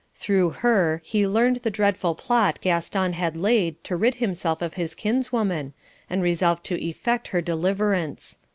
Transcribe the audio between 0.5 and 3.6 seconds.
her he learned the dreadful plot Gaston had